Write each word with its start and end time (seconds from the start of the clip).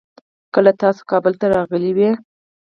کله 0.55 0.71
تاسو 0.81 1.01
کابل 1.11 1.33
ته 1.39 1.45
راغلې 1.55 1.91
وي؟ 1.97 2.09